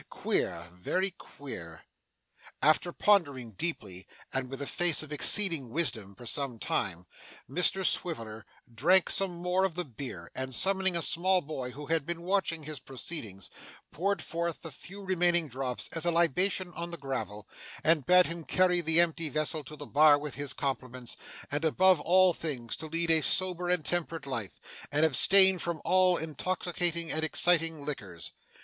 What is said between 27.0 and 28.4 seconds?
and exciting liquors.